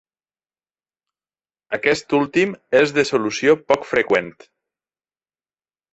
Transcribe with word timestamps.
Aquest 1.77 2.17
últim 2.21 2.57
és 2.81 2.97
de 2.97 3.07
solució 3.13 3.57
poc 3.73 3.89
freqüent. 3.93 4.37